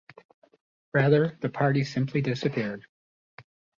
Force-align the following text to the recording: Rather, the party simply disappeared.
Rather, 0.95 1.37
the 1.41 1.49
party 1.49 1.83
simply 1.83 2.21
disappeared. 2.21 2.87